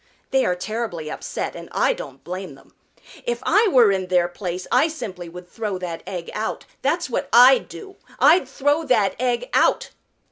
They 0.31 0.45
are 0.45 0.55
terribly 0.55 1.11
upset, 1.11 1.55
and 1.55 1.69
I 1.71 1.93
don't 1.93 2.23
blame 2.23 2.55
them. 2.55 2.73
If 3.23 3.37
I 3.43 3.67
were 3.67 3.91
in 3.91 4.07
their 4.07 4.27
place 4.27 4.65
I 4.71 4.87
simply 4.87 5.29
would 5.29 5.47
throw 5.47 5.77
that 5.77 6.01
egg 6.07 6.31
out. 6.33 6.65
That's 6.81 7.07
what 7.07 7.29
I'd 7.31 7.67
do, 7.69 7.97
I'd 8.17 8.47
throw 8.47 8.83
that 8.85 9.15
egg 9.19 9.47
out!" 9.53 9.91